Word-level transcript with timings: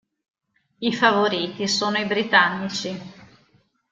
I 0.79 0.91
favoriti 0.93 1.67
sono 1.67 1.99
i 1.99 2.07
britannici. 2.07 2.99